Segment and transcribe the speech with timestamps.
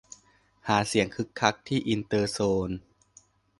[0.67, 2.69] หาเสียงคึกคักที่อินเตอร์โซน